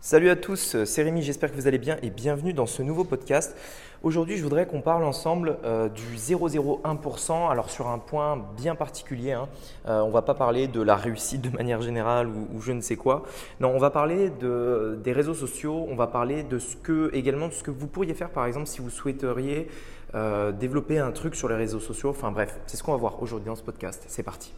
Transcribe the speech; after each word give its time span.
Salut 0.00 0.30
à 0.30 0.36
tous, 0.36 0.84
c'est 0.84 1.02
Rémi, 1.02 1.22
j'espère 1.22 1.50
que 1.50 1.56
vous 1.56 1.66
allez 1.66 1.76
bien 1.76 1.96
et 2.04 2.10
bienvenue 2.10 2.52
dans 2.52 2.66
ce 2.66 2.82
nouveau 2.82 3.02
podcast. 3.02 3.56
Aujourd'hui, 4.04 4.36
je 4.36 4.44
voudrais 4.44 4.64
qu'on 4.64 4.80
parle 4.80 5.02
ensemble 5.02 5.58
euh, 5.64 5.88
du 5.88 6.16
0,01%, 6.16 7.50
alors 7.50 7.68
sur 7.68 7.88
un 7.88 7.98
point 7.98 8.40
bien 8.56 8.76
particulier. 8.76 9.32
Hein. 9.32 9.48
Euh, 9.88 10.00
on 10.02 10.06
ne 10.06 10.12
va 10.12 10.22
pas 10.22 10.34
parler 10.34 10.68
de 10.68 10.80
la 10.80 10.94
réussite 10.94 11.40
de 11.40 11.50
manière 11.50 11.82
générale 11.82 12.28
ou, 12.28 12.60
je 12.60 12.70
ne 12.70 12.80
sais 12.80 12.94
quoi. 12.94 13.24
Non, 13.58 13.70
on 13.70 13.78
va 13.78 13.90
parler 13.90 14.30
de, 14.30 15.00
des 15.02 15.12
réseaux 15.12 15.34
sociaux, 15.34 15.88
on 15.90 15.96
va 15.96 16.06
parler 16.06 16.44
de 16.44 16.60
ce 16.60 16.76
que, 16.76 17.10
également 17.12 17.48
de 17.48 17.52
ce 17.52 17.64
que 17.64 17.72
vous 17.72 17.88
pourriez 17.88 18.14
faire 18.14 18.30
par 18.30 18.46
exemple 18.46 18.68
si 18.68 18.80
vous 18.80 18.90
souhaiteriez 18.90 19.66
euh, 20.14 20.52
développer 20.52 21.00
un 21.00 21.10
truc 21.10 21.34
sur 21.34 21.48
les 21.48 21.56
réseaux 21.56 21.80
sociaux. 21.80 22.10
Enfin 22.10 22.30
bref, 22.30 22.56
c'est 22.68 22.76
ce 22.76 22.84
qu'on 22.84 22.92
va 22.92 22.98
voir 22.98 23.20
aujourd'hui 23.20 23.48
dans 23.48 23.56
ce 23.56 23.64
podcast. 23.64 24.04
C'est 24.06 24.22
parti. 24.22 24.54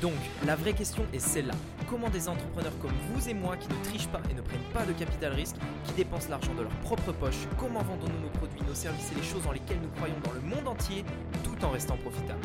Donc, 0.00 0.14
la 0.46 0.56
vraie 0.56 0.72
question 0.72 1.04
est 1.12 1.18
celle-là. 1.18 1.52
Comment 1.88 2.08
des 2.08 2.26
entrepreneurs 2.26 2.72
comme 2.80 2.94
vous 3.12 3.28
et 3.28 3.34
moi 3.34 3.58
qui 3.58 3.68
ne 3.68 3.84
trichent 3.84 4.08
pas 4.08 4.22
et 4.30 4.34
ne 4.34 4.40
prennent 4.40 4.72
pas 4.72 4.86
de 4.86 4.92
capital 4.92 5.34
risque, 5.34 5.56
qui 5.84 5.92
dépensent 5.92 6.30
l'argent 6.30 6.54
de 6.54 6.62
leur 6.62 6.72
propre 6.76 7.12
poche, 7.12 7.46
comment 7.58 7.82
vendons-nous 7.82 8.20
nos 8.20 8.30
produits, 8.30 8.62
nos 8.66 8.74
services 8.74 9.12
et 9.12 9.16
les 9.16 9.22
choses 9.22 9.42
dans 9.42 9.52
lesquelles 9.52 9.80
nous 9.82 9.90
croyons 9.90 10.14
dans 10.24 10.32
le 10.32 10.40
monde 10.40 10.68
entier, 10.68 11.04
tout 11.44 11.64
en 11.66 11.70
restant 11.70 11.98
profitables? 11.98 12.40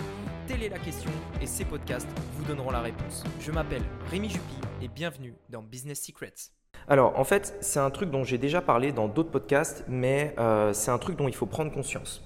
Telle 0.48 0.64
est 0.64 0.70
la 0.70 0.80
question 0.80 1.10
et 1.42 1.46
ces 1.46 1.64
podcasts 1.64 2.10
vous 2.34 2.44
donneront 2.44 2.72
la 2.72 2.82
réponse. 2.82 3.24
Je 3.40 3.52
m'appelle 3.54 3.84
Rémi 4.12 4.30
Jupy 4.30 4.56
et 4.82 4.90
bienvenue 4.90 5.34
dans 5.48 5.62
Business 5.62 6.04
Secrets. 6.04 6.52
Alors, 6.90 7.18
en 7.18 7.24
fait, 7.24 7.56
c'est 7.62 7.80
un 7.80 7.90
truc 7.90 8.12
dont 8.12 8.26
j'ai 8.26 8.38
déjà 8.38 8.62
parlé 8.62 8.92
dans 8.92 9.08
d'autres 9.08 9.32
podcasts, 9.32 9.86
mais 9.88 10.36
euh, 10.40 10.74
c'est 10.74 10.92
un 10.92 10.98
truc 10.98 11.16
dont 11.16 11.30
il 11.30 11.34
faut 11.36 11.46
prendre 11.46 11.72
conscience. 11.72 12.22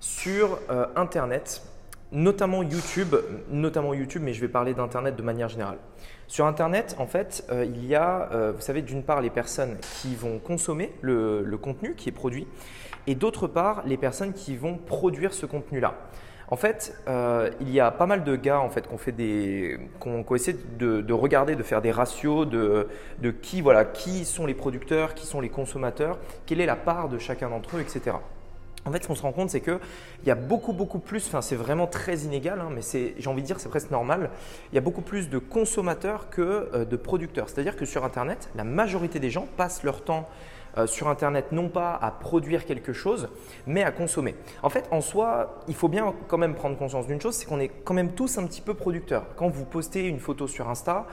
Sur 0.00 0.58
euh, 0.70 0.86
Internet, 0.96 1.62
notamment 2.12 2.62
YouTube, 2.62 3.16
notamment 3.50 3.94
YouTube, 3.94 4.22
mais 4.24 4.34
je 4.34 4.40
vais 4.40 4.48
parler 4.48 4.74
d'Internet 4.74 5.16
de 5.16 5.22
manière 5.22 5.48
générale. 5.48 5.78
Sur 6.28 6.46
Internet, 6.46 6.94
en 6.98 7.06
fait, 7.06 7.44
euh, 7.50 7.64
il 7.64 7.86
y 7.86 7.94
a, 7.94 8.30
euh, 8.32 8.52
vous 8.54 8.60
savez, 8.60 8.82
d'une 8.82 9.02
part 9.02 9.20
les 9.20 9.30
personnes 9.30 9.76
qui 9.80 10.14
vont 10.14 10.38
consommer 10.38 10.92
le, 11.00 11.44
contenu 11.60 11.94
qui 11.94 12.08
est 12.08 12.12
produit, 12.12 12.46
et 13.06 13.14
d'autre 13.14 13.46
part 13.46 13.82
les 13.86 13.96
personnes 13.96 14.32
qui 14.32 14.56
vont 14.56 14.76
produire 14.76 15.32
ce 15.32 15.46
contenu-là. 15.46 15.94
En 16.48 16.56
fait, 16.56 16.94
euh, 17.08 17.50
il 17.60 17.70
y 17.70 17.80
a 17.80 17.90
pas 17.90 18.04
mal 18.04 18.24
de 18.24 18.36
gars 18.36 18.60
en 18.60 18.68
fait 18.68 18.86
qu'on 18.86 18.98
fait 18.98 19.12
des, 19.12 19.78
qu'on 20.00 20.22
essaie 20.34 20.54
de, 20.78 21.00
de, 21.00 21.12
regarder, 21.14 21.56
de 21.56 21.62
faire 21.62 21.80
des 21.80 21.90
ratios 21.90 22.46
de, 22.46 22.88
de 23.20 23.30
qui, 23.30 23.62
voilà, 23.62 23.86
qui 23.86 24.26
sont 24.26 24.44
les 24.44 24.52
producteurs, 24.52 25.14
qui 25.14 25.24
sont 25.24 25.40
les 25.40 25.48
consommateurs, 25.48 26.18
quelle 26.44 26.60
est 26.60 26.66
la 26.66 26.76
part 26.76 27.08
de 27.08 27.16
chacun 27.16 27.48
d'entre 27.48 27.76
eux, 27.76 27.80
etc. 27.80 28.16
En 28.84 28.90
fait, 28.90 29.02
ce 29.02 29.08
qu'on 29.08 29.14
se 29.14 29.22
rend 29.22 29.32
compte, 29.32 29.50
c'est 29.50 29.60
qu'il 29.60 29.78
y 30.26 30.30
a 30.30 30.34
beaucoup, 30.34 30.72
beaucoup 30.72 30.98
plus, 30.98 31.26
enfin 31.28 31.40
c'est 31.40 31.56
vraiment 31.56 31.86
très 31.86 32.18
inégal, 32.18 32.60
hein, 32.60 32.70
mais 32.74 32.82
j'ai 33.16 33.28
envie 33.28 33.42
de 33.42 33.46
dire 33.46 33.60
c'est 33.60 33.68
presque 33.68 33.90
normal, 33.90 34.30
il 34.72 34.74
y 34.74 34.78
a 34.78 34.80
beaucoup 34.80 35.02
plus 35.02 35.30
de 35.30 35.38
consommateurs 35.38 36.30
que 36.30 36.68
euh, 36.74 36.84
de 36.84 36.96
producteurs. 36.96 37.48
C'est-à-dire 37.48 37.76
que 37.76 37.84
sur 37.84 38.04
Internet, 38.04 38.50
la 38.56 38.64
majorité 38.64 39.20
des 39.20 39.30
gens 39.30 39.46
passent 39.56 39.84
leur 39.84 40.02
temps 40.02 40.28
euh, 40.78 40.86
sur 40.86 41.08
Internet 41.08 41.52
non 41.52 41.68
pas 41.68 41.94
à 41.94 42.10
produire 42.10 42.64
quelque 42.64 42.92
chose, 42.92 43.28
mais 43.66 43.84
à 43.84 43.92
consommer. 43.92 44.34
En 44.62 44.70
fait, 44.70 44.88
en 44.90 45.00
soi, 45.00 45.60
il 45.68 45.74
faut 45.74 45.88
bien 45.88 46.14
quand 46.26 46.38
même 46.38 46.54
prendre 46.54 46.76
conscience 46.76 47.06
d'une 47.06 47.20
chose, 47.20 47.34
c'est 47.34 47.46
qu'on 47.46 47.60
est 47.60 47.68
quand 47.68 47.94
même 47.94 48.12
tous 48.12 48.38
un 48.38 48.46
petit 48.46 48.62
peu 48.62 48.74
producteurs. 48.74 49.26
Quand 49.36 49.48
vous 49.48 49.64
postez 49.64 50.08
une 50.08 50.18
photo 50.18 50.48
sur 50.48 50.68
Insta, 50.68 51.06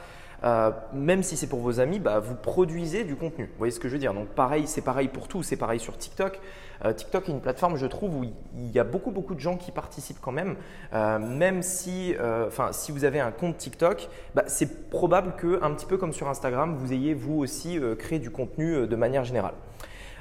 euh, 0.43 0.71
même 0.93 1.23
si 1.23 1.37
c'est 1.37 1.47
pour 1.47 1.59
vos 1.59 1.79
amis, 1.79 1.99
bah, 1.99 2.19
vous 2.19 2.35
produisez 2.35 3.03
du 3.03 3.15
contenu. 3.15 3.45
Vous 3.45 3.57
voyez 3.57 3.71
ce 3.71 3.79
que 3.79 3.87
je 3.87 3.93
veux 3.93 3.99
dire 3.99 4.13
Donc 4.13 4.29
pareil, 4.29 4.67
c'est 4.67 4.81
pareil 4.81 5.07
pour 5.07 5.27
tout, 5.27 5.43
c'est 5.43 5.57
pareil 5.57 5.79
sur 5.79 5.97
TikTok. 5.97 6.39
Euh, 6.85 6.93
TikTok 6.93 7.27
est 7.27 7.31
une 7.31 7.41
plateforme, 7.41 7.75
je 7.75 7.85
trouve, 7.85 8.15
où 8.15 8.23
il 8.23 8.71
y 8.71 8.79
a 8.79 8.85
beaucoup 8.85 9.11
beaucoup 9.11 9.35
de 9.35 9.39
gens 9.39 9.57
qui 9.57 9.71
participent 9.71 10.21
quand 10.21 10.31
même. 10.31 10.55
Euh, 10.93 11.19
même 11.19 11.61
si, 11.61 12.15
enfin, 12.47 12.69
si 12.71 12.91
vous 12.91 13.05
avez 13.05 13.19
un 13.19 13.31
compte 13.31 13.57
TikTok, 13.57 14.09
bah, 14.35 14.43
c'est 14.47 14.89
probable 14.89 15.33
que, 15.35 15.61
un 15.63 15.73
petit 15.73 15.85
peu 15.85 15.97
comme 15.97 16.13
sur 16.13 16.29
Instagram, 16.29 16.75
vous 16.75 16.93
ayez 16.93 17.13
vous 17.13 17.39
aussi 17.39 17.79
créé 17.97 18.19
du 18.19 18.31
contenu 18.31 18.87
de 18.87 18.95
manière 18.95 19.25
générale. 19.25 19.53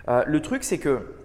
le 0.07 0.41
truc, 0.41 0.65
c'est 0.65 0.79
que 0.79 1.18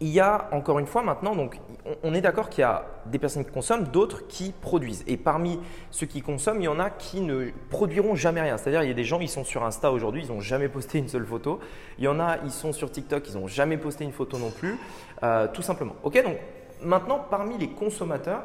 il 0.00 0.08
y 0.08 0.20
a 0.20 0.48
encore 0.52 0.78
une 0.78 0.86
fois 0.86 1.02
maintenant, 1.02 1.34
donc 1.34 1.58
on 2.04 2.14
est 2.14 2.20
d'accord 2.20 2.50
qu'il 2.50 2.62
y 2.62 2.64
a 2.64 2.86
des 3.06 3.18
personnes 3.18 3.44
qui 3.44 3.50
consomment, 3.50 3.84
d'autres 3.84 4.28
qui 4.28 4.52
produisent. 4.52 5.02
Et 5.08 5.16
parmi 5.16 5.58
ceux 5.90 6.06
qui 6.06 6.22
consomment, 6.22 6.60
il 6.60 6.64
y 6.64 6.68
en 6.68 6.78
a 6.78 6.88
qui 6.88 7.20
ne 7.20 7.50
produiront 7.68 8.14
jamais 8.14 8.40
rien. 8.40 8.56
C'est-à-dire, 8.56 8.84
il 8.84 8.88
y 8.88 8.92
a 8.92 8.94
des 8.94 9.04
gens, 9.04 9.18
ils 9.18 9.28
sont 9.28 9.44
sur 9.44 9.64
Insta 9.64 9.90
aujourd'hui, 9.90 10.22
ils 10.24 10.32
n'ont 10.32 10.40
jamais 10.40 10.68
posté 10.68 10.98
une 10.98 11.08
seule 11.08 11.26
photo. 11.26 11.58
Il 11.98 12.04
y 12.04 12.08
en 12.08 12.20
a, 12.20 12.36
ils 12.44 12.52
sont 12.52 12.72
sur 12.72 12.90
TikTok, 12.90 13.28
ils 13.28 13.34
n'ont 13.34 13.48
jamais 13.48 13.76
posté 13.76 14.04
une 14.04 14.12
photo 14.12 14.38
non 14.38 14.50
plus, 14.50 14.76
euh, 15.24 15.48
tout 15.52 15.62
simplement. 15.62 15.96
Ok, 16.04 16.22
donc 16.22 16.36
maintenant, 16.80 17.24
parmi 17.28 17.58
les 17.58 17.70
consommateurs, 17.70 18.42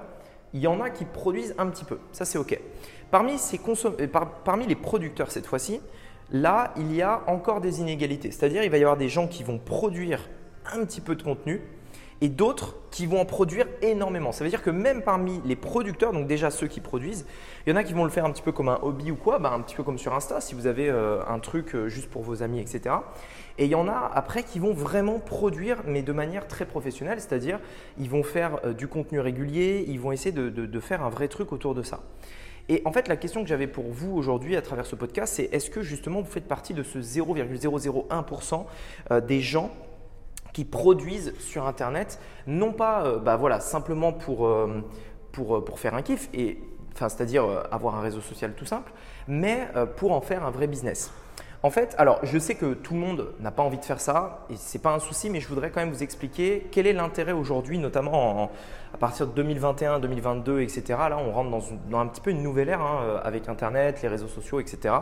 il 0.53 0.61
y 0.61 0.67
en 0.67 0.81
a 0.81 0.89
qui 0.89 1.05
produisent 1.05 1.53
un 1.59 1.67
petit 1.67 1.85
peu. 1.85 1.99
Ça, 2.13 2.25
c'est 2.25 2.39
ok. 2.39 2.59
Parmi, 3.11 3.37
ces 3.37 3.59
euh, 3.85 4.07
parmi 4.43 4.65
les 4.65 4.75
producteurs 4.75 5.29
cette 5.29 5.45
fois-ci, 5.45 5.81
là, 6.31 6.73
il 6.77 6.95
y 6.95 7.03
a 7.03 7.21
encore 7.27 7.61
des 7.61 7.79
inégalités. 7.79 8.31
C'est-à-dire, 8.31 8.63
il 8.63 8.71
va 8.71 8.77
y 8.77 8.81
avoir 8.81 8.97
des 8.97 9.09
gens 9.09 9.27
qui 9.27 9.43
vont 9.43 9.59
produire 9.59 10.19
un 10.71 10.85
petit 10.85 11.01
peu 11.01 11.15
de 11.15 11.23
contenu 11.23 11.61
et 12.23 12.29
d'autres 12.29 12.77
qui 12.89 13.05
vont 13.05 13.19
en 13.19 13.25
produire 13.25 13.65
énormément. 13.81 14.31
Ça 14.31 14.45
veut 14.45 14.49
dire 14.49 14.61
que 14.61 14.69
même 14.69 15.01
parmi 15.01 15.41
les 15.43 15.57
producteurs, 15.57 16.13
donc 16.13 16.25
déjà 16.25 16.51
ceux 16.51 16.67
qui 16.67 16.79
produisent, 16.79 17.25
il 17.65 17.71
y 17.71 17.73
en 17.73 17.75
a 17.75 17.83
qui 17.83 17.91
vont 17.91 18.05
le 18.05 18.09
faire 18.09 18.23
un 18.23 18.31
petit 18.31 18.41
peu 18.41 18.53
comme 18.53 18.69
un 18.69 18.79
hobby 18.81 19.11
ou 19.11 19.17
quoi, 19.17 19.39
bah, 19.39 19.51
un 19.51 19.59
petit 19.59 19.75
peu 19.75 19.83
comme 19.83 19.97
sur 19.97 20.13
Insta, 20.13 20.39
si 20.39 20.55
vous 20.55 20.65
avez 20.65 20.89
euh, 20.89 21.21
un 21.27 21.39
truc 21.39 21.75
euh, 21.75 21.89
juste 21.89 22.09
pour 22.09 22.21
vos 22.21 22.41
amis, 22.41 22.61
etc. 22.61 22.95
Et 23.57 23.65
il 23.65 23.71
y 23.71 23.75
en 23.75 23.89
a 23.89 24.09
après 24.13 24.43
qui 24.43 24.59
vont 24.59 24.73
vraiment 24.73 25.19
produire, 25.19 25.79
mais 25.85 26.01
de 26.01 26.13
manière 26.13 26.47
très 26.47 26.65
professionnelle, 26.65 27.19
c'est-à-dire 27.19 27.59
ils 27.99 28.09
vont 28.09 28.23
faire 28.23 28.57
euh, 28.63 28.71
du 28.71 28.87
contenu 28.87 29.19
régulier, 29.19 29.83
ils 29.89 29.99
vont 29.99 30.13
essayer 30.13 30.31
de, 30.31 30.49
de 30.49 30.79
faire 30.79 31.03
un 31.03 31.09
vrai 31.09 31.27
truc 31.27 31.51
autour 31.51 31.75
de 31.75 31.81
ça. 31.81 32.03
Et 32.69 32.81
en 32.85 32.93
fait, 32.93 33.09
la 33.09 33.17
question 33.17 33.43
que 33.43 33.49
j'avais 33.49 33.67
pour 33.67 33.91
vous 33.91 34.15
aujourd'hui 34.15 34.55
à 34.55 34.61
travers 34.61 34.85
ce 34.85 34.95
podcast, 34.95 35.33
c'est 35.35 35.49
est-ce 35.51 35.69
que 35.69 35.81
justement 35.81 36.21
vous 36.21 36.31
faites 36.31 36.47
partie 36.47 36.73
de 36.73 36.83
ce 36.83 36.99
0,001% 36.99 38.63
des 39.27 39.41
gens 39.41 39.69
qui 40.53 40.65
produisent 40.65 41.33
sur 41.39 41.67
Internet, 41.67 42.19
non 42.47 42.71
pas 42.71 43.05
euh, 43.05 43.19
bah 43.19 43.35
voilà, 43.35 43.59
simplement 43.59 44.13
pour, 44.13 44.45
euh, 44.45 44.81
euh, 45.39 45.61
pour 45.61 45.79
faire 45.79 45.95
un 45.95 46.01
kiff, 46.01 46.29
et, 46.33 46.59
c'est-à-dire 46.95 47.45
avoir 47.71 47.95
un 47.95 48.01
réseau 48.01 48.21
social 48.21 48.53
tout 48.53 48.65
simple, 48.65 48.93
mais 49.27 49.67
pour 49.97 50.11
en 50.11 50.21
faire 50.21 50.45
un 50.45 50.51
vrai 50.51 50.67
business. 50.67 51.11
En 51.65 51.69
fait, 51.69 51.95
alors 51.97 52.19
je 52.23 52.37
sais 52.37 52.55
que 52.55 52.73
tout 52.73 52.93
le 52.93 52.99
monde 52.99 53.33
n'a 53.39 53.49
pas 53.49 53.63
envie 53.63 53.77
de 53.77 53.85
faire 53.85 54.01
ça 54.01 54.45
et 54.49 54.57
ce 54.57 54.77
n'est 54.77 54.81
pas 54.81 54.93
un 54.93 54.99
souci, 54.99 55.29
mais 55.29 55.39
je 55.39 55.47
voudrais 55.47 55.71
quand 55.71 55.79
même 55.79 55.91
vous 55.91 56.03
expliquer 56.03 56.67
quel 56.71 56.85
est 56.87 56.91
l'intérêt 56.91 57.31
aujourd'hui, 57.31 57.77
notamment 57.77 58.51
à 58.93 58.97
partir 58.97 59.27
de 59.27 59.31
2021, 59.31 59.99
2022, 59.99 60.59
etc. 60.59 60.83
Là, 60.89 61.17
on 61.17 61.31
rentre 61.31 61.49
dans, 61.89 61.99
un 61.99 62.07
petit 62.07 62.19
peu 62.19 62.31
une 62.31 62.43
nouvelle 62.43 62.67
ère 62.67 62.81
hein, 62.81 63.21
avec 63.23 63.47
Internet, 63.47 64.01
les 64.01 64.09
réseaux 64.09 64.27
sociaux, 64.27 64.59
etc. 64.59 64.93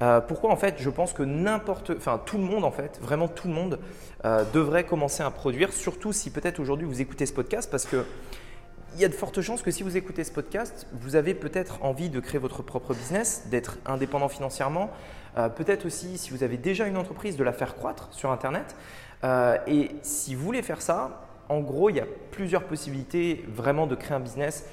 Euh, 0.00 0.20
pourquoi 0.20 0.50
en 0.50 0.56
fait 0.56 0.76
je 0.78 0.90
pense 0.90 1.12
que 1.12 1.24
n'importe, 1.24 1.90
enfin 1.96 2.20
tout 2.24 2.38
le 2.38 2.44
monde 2.44 2.62
en 2.62 2.70
fait, 2.70 3.00
vraiment 3.02 3.26
tout 3.26 3.48
le 3.48 3.54
monde 3.54 3.80
euh, 4.24 4.44
devrait 4.52 4.84
commencer 4.84 5.24
à 5.24 5.30
produire, 5.32 5.72
surtout 5.72 6.12
si 6.12 6.30
peut-être 6.30 6.60
aujourd'hui 6.60 6.86
vous 6.86 7.00
écoutez 7.00 7.26
ce 7.26 7.32
podcast 7.32 7.68
parce 7.68 7.84
que 7.84 8.04
il 8.94 9.00
y 9.00 9.04
a 9.04 9.08
de 9.08 9.14
fortes 9.14 9.40
chances 9.40 9.62
que 9.62 9.70
si 9.70 9.82
vous 9.82 9.96
écoutez 9.96 10.24
ce 10.24 10.32
podcast, 10.32 10.86
vous 10.92 11.16
avez 11.16 11.34
peut-être 11.34 11.82
envie 11.84 12.10
de 12.10 12.20
créer 12.20 12.40
votre 12.40 12.62
propre 12.62 12.94
business, 12.94 13.44
d'être 13.50 13.78
indépendant 13.86 14.28
financièrement, 14.28 14.90
euh, 15.36 15.48
peut-être 15.48 15.86
aussi 15.86 16.18
si 16.18 16.30
vous 16.30 16.42
avez 16.42 16.56
déjà 16.56 16.86
une 16.86 16.96
entreprise 16.96 17.36
de 17.36 17.44
la 17.44 17.52
faire 17.52 17.74
croître 17.76 18.08
sur 18.12 18.30
Internet. 18.30 18.76
et 19.66 19.90
si 20.02 20.34
vous 20.34 20.44
voulez 20.44 20.62
faire 20.62 20.80
ça, 20.80 21.22
en 21.48 21.60
gros, 21.60 21.90
il 21.90 21.96
y 21.96 22.00
a 22.00 22.06
plusieurs 22.30 22.64
possibilités 22.64 23.44
vraiment 23.48 23.86
de 23.86 23.94
créer 23.94 24.16
un 24.16 24.20
business, 24.20 24.66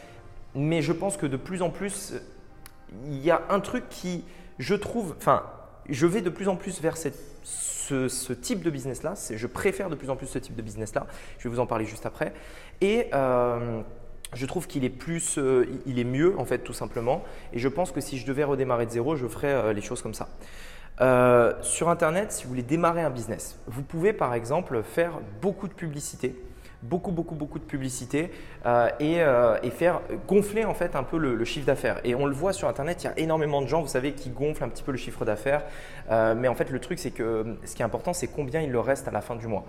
mais 0.54 0.82
je 0.82 0.94
pense 0.94 1.18
que 1.18 1.26
de 1.26 1.38
plus 1.38 1.62
en 1.62 1.70
plus, 1.70 2.14
il 3.06 3.24
y 3.24 3.32
a 3.32 3.42
un 3.50 3.60
truc 3.60 3.88
qui 3.90 4.24
je 4.60 4.76
trouve, 4.76 5.16
enfin, 5.18 5.44
je 5.90 6.08
vais 6.08 6.22
de 6.22 6.30
plus 6.30 6.48
en 6.48 6.56
plus 6.56 6.82
vers 6.82 6.98
ce, 6.98 8.34
type 8.34 8.64
de 8.64 8.70
business-là. 8.70 9.14
Je 9.32 9.48
préfère 9.48 9.90
de 9.90 9.96
plus 9.96 10.10
en 10.10 10.16
plus 10.16 10.28
ce 10.28 10.40
type 10.40 10.56
de 10.56 10.62
business-là. 10.62 11.08
Je 11.38 11.48
vais 11.48 11.54
vous 11.54 11.60
en 11.60 11.68
parler 11.68 11.86
juste 11.86 12.06
après. 12.06 12.34
Et 12.82 13.10
euh, 13.14 13.82
je 14.36 14.46
trouve 14.46 14.68
qu'il 14.68 14.86
est 14.86 14.90
plus, 14.90 15.38
euh, 15.38 15.66
il 15.86 15.98
est 15.98 16.04
mieux 16.04 16.38
en 16.38 16.46
fait 16.46 16.60
tout 16.60 16.74
simplement. 16.74 17.24
Et 17.54 17.60
je 17.60 17.68
pense 17.68 17.92
que 17.92 18.02
si 18.02 18.18
je 18.18 18.26
devais 18.26 18.44
redémarrer 18.44 18.86
de 18.86 18.92
zéro, 18.92 19.16
je 19.16 19.28
ferais 19.28 19.54
euh, 19.54 19.74
les 19.74 19.82
choses 19.82 20.02
comme 20.02 20.14
ça. 20.14 20.28
sur 21.62 21.90
Internet, 21.90 22.32
si 22.32 22.44
vous 22.44 22.50
voulez 22.50 22.64
démarrer 22.64 23.02
un 23.02 23.10
business, 23.10 23.60
vous 23.68 23.82
pouvez 23.82 24.14
par 24.14 24.34
exemple 24.34 24.84
faire 24.84 25.20
beaucoup 25.42 25.68
de 25.68 25.74
publicité 25.74 26.36
beaucoup, 26.86 27.12
beaucoup, 27.12 27.36
beaucoup 27.36 27.60
de 27.60 27.64
publicité 27.64 28.32
euh, 28.66 28.90
euh, 29.02 29.58
et, 29.64 29.70
faire 29.70 30.02
gonfler 30.28 30.66
en 30.66 30.74
fait 30.74 30.96
un 30.96 31.04
peu 31.04 31.18
le, 31.18 31.44
chiffre 31.46 31.66
d'affaires. 31.66 32.00
Et 32.04 32.16
on 32.16 32.26
le 32.26 32.34
voit 32.34 32.54
sur 32.54 32.68
Internet, 32.68 33.04
il 33.04 33.08
y 33.08 33.10
a 33.10 33.20
énormément 33.20 33.62
de 33.62 33.68
gens, 33.68 33.82
vous 33.82 33.88
savez, 33.88 34.14
qui 34.14 34.30
gonflent 34.30 34.64
un 34.64 34.70
petit 34.70 34.84
peu 34.84 34.92
le 34.92 34.98
chiffre 34.98 35.26
d'affaires. 35.26 35.64
Euh, 36.12 36.36
mais 36.36 36.48
en 36.48 36.56
fait, 36.56 36.70
le 36.70 36.80
truc, 36.80 37.00
c'est 37.00 37.12
que 37.12 37.58
ce 37.66 37.76
qui 37.76 37.82
est 37.82 37.86
important, 37.86 38.14
c'est 38.14 38.28
combien 38.28 38.62
il 38.62 38.72
leur 38.72 38.86
reste 38.86 39.08
à 39.08 39.12
la 39.12 39.22
fin 39.22 39.36
du 39.36 39.48
mois. 39.48 39.66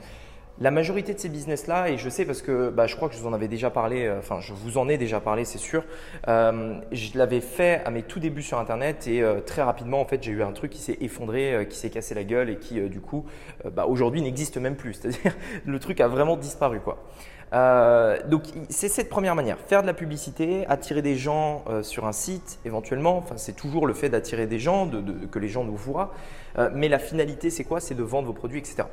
La 0.59 0.71
majorité 0.71 1.13
de 1.13 1.19
ces 1.19 1.29
business-là, 1.29 1.91
et 1.91 1.99
je 1.99 2.09
sais 2.09 2.25
parce 2.25 2.41
que 2.41 2.71
bah, 2.71 2.87
je 2.87 2.97
crois 2.97 3.09
que 3.09 3.15
je 3.15 3.21
vous 3.21 3.27
en 3.27 3.33
avais 3.33 3.49
déjà 3.49 3.71
parlé, 3.71 4.07
euh, 4.07 4.19
enfin 4.19 4.41
je 4.41 4.55
vous 4.55 4.79
en 4.79 4.89
ai 4.89 4.97
déjà 4.97 5.21
parlé, 5.21 5.45
c'est 5.45 5.59
sûr, 5.59 5.85
euh, 6.29 6.79
je 6.93 7.19
l'avais 7.19 7.41
fait 7.41 7.83
à 7.85 7.91
mes 7.91 8.03
tout 8.03 8.21
débuts 8.21 8.43
sur 8.43 8.59
Internet 8.59 9.07
et 9.07 9.23
euh, 9.23 9.41
très 9.41 9.63
rapidement, 9.63 10.01
en 10.01 10.07
fait, 10.07 10.23
j'ai 10.23 10.33
eu 10.33 10.43
un 10.43 10.53
truc 10.53 10.73
qui 10.73 10.81
s'est 10.81 10.97
effondré, 11.01 11.67
qui 11.69 11.77
s'est 11.77 11.91
cassé 11.91 12.15
la 12.15 12.25
gueule 12.25 12.49
et 12.49 12.57
qui, 12.57 12.81
du 12.89 13.01
coup, 13.01 13.27
bah, 13.73 13.87
aujourd'hui 13.87 14.23
n'existe 14.23 14.57
même 14.57 14.77
plus. 14.77 14.95
C'est-à-dire, 15.01 15.35
le 15.65 15.79
truc 15.79 16.01
a 16.01 16.09
vraiment 16.09 16.37
disparu, 16.37 16.81
quoi. 16.81 17.05
donc 18.27 18.45
c'est 18.71 18.89
cette 18.89 19.11
première 19.11 19.35
manière, 19.35 19.59
faire 19.59 19.83
de 19.83 19.87
la 19.87 19.95
publicité, 19.95 20.65
attirer 20.69 21.03
des 21.03 21.17
gens 21.17 21.65
sur 21.83 22.07
un 22.07 22.13
site 22.13 22.59
éventuellement, 22.65 23.19
enfin 23.19 23.37
c'est 23.37 23.55
toujours 23.55 23.87
le 23.87 23.95
fait 23.95 24.09
d'attirer 24.09 24.47
des 24.47 24.59
gens, 24.59 24.87
de, 24.87 25.27
que 25.27 25.39
les 25.39 25.49
gens 25.49 25.65
nous 25.65 25.77
voient, 25.77 26.13
mais 26.73 26.89
la 26.89 26.99
finalité 26.99 27.51
c'est 27.51 27.65
quoi? 27.65 27.81
C'est 27.81 27.95
de 27.95 28.03
vendre 28.03 28.27
vos 28.27 28.33
produits, 28.33 28.59
etc. 28.59 28.85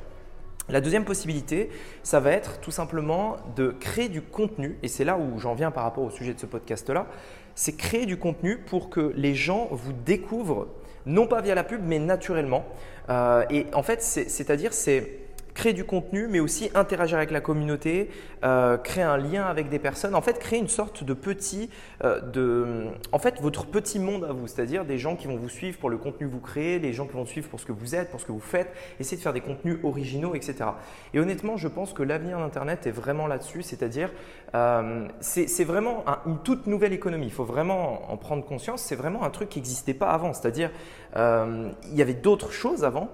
La 0.68 0.80
deuxième 0.80 1.04
possibilité, 1.04 1.68
ça 2.02 2.20
va 2.20 2.30
être 2.30 2.58
tout 2.60 2.70
simplement 2.70 3.36
de 3.54 3.68
créer 3.68 4.08
du 4.08 4.22
contenu, 4.22 4.78
et 4.82 4.88
c'est 4.88 5.04
là 5.04 5.18
où 5.18 5.38
j'en 5.38 5.54
viens 5.54 5.70
par 5.70 5.84
rapport 5.84 6.04
au 6.04 6.10
sujet 6.10 6.32
de 6.32 6.40
ce 6.40 6.46
podcast-là, 6.46 7.06
c'est 7.54 7.76
créer 7.76 8.06
du 8.06 8.16
contenu 8.16 8.58
pour 8.58 8.88
que 8.88 9.12
les 9.14 9.34
gens 9.34 9.68
vous 9.70 9.92
découvrent, 9.92 10.68
non 11.06 11.26
pas 11.26 11.42
via 11.42 11.54
la 11.54 11.64
pub, 11.64 11.82
mais 11.84 11.98
naturellement. 11.98 12.64
Euh, 13.10 13.44
et 13.50 13.66
en 13.74 13.82
fait, 13.82 14.02
c'est-à-dire, 14.02 14.72
c'est 14.72 15.23
créer 15.54 15.72
du 15.72 15.84
contenu, 15.84 16.26
mais 16.28 16.40
aussi 16.40 16.70
interagir 16.74 17.16
avec 17.16 17.30
la 17.30 17.40
communauté, 17.40 18.10
euh, 18.44 18.76
créer 18.76 19.04
un 19.04 19.16
lien 19.16 19.44
avec 19.44 19.68
des 19.68 19.78
personnes. 19.78 20.14
En 20.14 20.20
fait, 20.20 20.38
créer 20.38 20.58
une 20.58 20.68
sorte 20.68 21.04
de 21.04 21.14
petit, 21.14 21.70
euh, 22.04 22.20
de, 22.20 22.88
en 23.12 23.18
fait, 23.18 23.40
votre 23.40 23.66
petit 23.66 24.00
monde 24.00 24.24
à 24.24 24.32
vous, 24.32 24.48
c'est-à-dire 24.48 24.84
des 24.84 24.98
gens 24.98 25.14
qui 25.16 25.28
vont 25.28 25.36
vous 25.36 25.48
suivre 25.48 25.78
pour 25.78 25.90
le 25.90 25.96
contenu 25.96 26.26
que 26.26 26.32
vous 26.32 26.40
créez, 26.40 26.78
les 26.80 26.92
gens 26.92 27.06
qui 27.06 27.14
vont 27.14 27.24
suivre 27.24 27.48
pour 27.48 27.60
ce 27.60 27.66
que 27.66 27.72
vous 27.72 27.94
êtes, 27.94 28.10
pour 28.10 28.20
ce 28.20 28.26
que 28.26 28.32
vous 28.32 28.40
faites. 28.40 28.72
Essayez 28.98 29.16
de 29.16 29.22
faire 29.22 29.32
des 29.32 29.40
contenus 29.40 29.78
originaux, 29.84 30.34
etc. 30.34 30.70
Et 31.14 31.20
honnêtement, 31.20 31.56
je 31.56 31.68
pense 31.68 31.92
que 31.92 32.02
l'avenir 32.02 32.38
d'Internet 32.38 32.86
est 32.86 32.90
vraiment 32.90 33.28
là-dessus, 33.28 33.62
c'est-à-dire, 33.62 34.10
euh, 34.54 35.06
c'est 35.20 35.64
vraiment 35.64 36.04
une 36.26 36.38
toute 36.38 36.66
nouvelle 36.66 36.92
économie. 36.92 37.26
Il 37.26 37.32
faut 37.32 37.44
vraiment 37.44 38.10
en 38.10 38.16
prendre 38.16 38.44
conscience. 38.44 38.82
C'est 38.82 38.96
vraiment 38.96 39.22
un 39.22 39.30
truc 39.30 39.48
qui 39.48 39.60
n'existait 39.60 39.94
pas 39.94 40.10
avant, 40.10 40.32
c'est-à-dire, 40.32 40.70
il 41.16 41.94
y 41.94 42.02
avait 42.02 42.14
d'autres 42.14 42.50
choses 42.50 42.84
avant, 42.84 43.08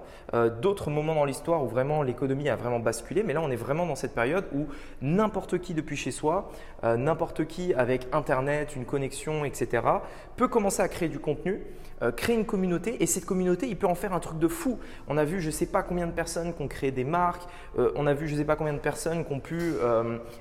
d'autres 0.61 0.89
moments 0.89 1.13
dans 1.13 1.25
l'histoire 1.25 1.63
où 1.63 1.67
vraiment 1.67 2.01
a 2.49 2.55
vraiment 2.55 2.79
basculé, 2.79 3.23
mais 3.23 3.33
là 3.33 3.41
on 3.41 3.51
est 3.51 3.55
vraiment 3.55 3.85
dans 3.85 3.95
cette 3.95 4.13
période 4.13 4.45
où 4.53 4.67
n'importe 5.01 5.59
qui 5.59 5.73
depuis 5.73 5.95
chez 5.95 6.11
soi, 6.11 6.51
euh, 6.83 6.97
n'importe 6.97 7.45
qui 7.45 7.73
avec 7.73 8.07
Internet, 8.11 8.75
une 8.75 8.85
connexion, 8.85 9.45
etc., 9.45 9.83
peut 10.35 10.47
commencer 10.47 10.81
à 10.81 10.87
créer 10.87 11.09
du 11.09 11.19
contenu, 11.19 11.61
euh, 12.01 12.11
créer 12.11 12.35
une 12.35 12.45
communauté, 12.45 13.01
et 13.03 13.05
cette 13.05 13.25
communauté, 13.25 13.67
il 13.67 13.77
peut 13.77 13.87
en 13.87 13.95
faire 13.95 14.13
un 14.13 14.19
truc 14.19 14.39
de 14.39 14.47
fou. 14.47 14.79
On 15.07 15.17
a 15.17 15.25
vu 15.25 15.41
je 15.41 15.47
ne 15.47 15.51
sais 15.51 15.65
pas 15.65 15.83
combien 15.83 16.07
de 16.07 16.11
personnes 16.11 16.53
qui 16.53 16.61
ont 16.61 16.67
créé 16.67 16.91
des 16.91 17.03
marques, 17.03 17.43
euh, 17.77 17.91
on 17.95 18.07
a 18.07 18.13
vu 18.13 18.27
je 18.27 18.33
ne 18.33 18.39
sais 18.39 18.45
pas 18.45 18.55
combien 18.55 18.73
de 18.73 18.79
personnes 18.79 19.25
qui 19.25 19.33
ont 19.33 19.39
pu 19.39 19.73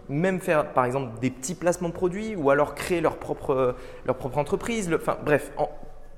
même 0.09 0.41
faire 0.41 0.73
par 0.73 0.85
exemple 0.85 1.19
des 1.21 1.31
petits 1.31 1.55
placements 1.55 1.89
de 1.89 1.95
produits 1.95 2.37
ou 2.37 2.51
alors 2.51 2.75
créer 2.75 3.01
leur 3.01 3.17
propre, 3.17 3.75
leur 4.07 4.17
propre 4.17 4.39
entreprise. 4.39 4.91
enfin 4.93 5.19
bref, 5.25 5.53
en, 5.57 5.69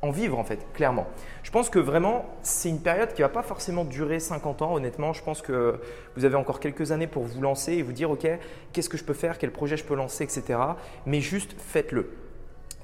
en 0.03 0.11
vivre 0.11 0.37
en 0.37 0.45
fait, 0.45 0.67
clairement. 0.75 1.07
Je 1.45 1.51
pense 1.53 1.71
que 1.71 1.79
vraiment, 1.79 2.27
c'est 2.43 2.69
une 2.69 2.81
période 2.81 3.13
qui 3.15 3.23
ne 3.23 3.27
va 3.27 3.33
pas 3.33 3.45
forcément 3.45 3.85
durer 3.85 4.19
50 4.19 4.63
ans, 4.63 4.75
honnêtement. 4.75 5.13
Je 5.13 5.23
pense 5.23 5.43
que 5.43 5.81
vous 6.17 6.25
avez 6.25 6.35
encore 6.35 6.59
quelques 6.59 6.91
années 6.91 7.07
pour 7.07 7.23
vous 7.23 7.41
lancer 7.41 7.75
et 7.75 7.83
vous 7.83 7.93
dire, 7.93 8.11
OK, 8.11 8.27
qu'est-ce 8.73 8.89
que 8.89 8.99
je 8.99 9.05
peux 9.05 9.15
faire, 9.15 9.39
quel 9.39 9.53
projet 9.53 9.77
je 9.77 9.85
peux 9.85 9.95
lancer, 9.95 10.25
etc. 10.25 10.59
Mais 11.07 11.21
juste 11.21 11.55
faites-le. 11.57 12.11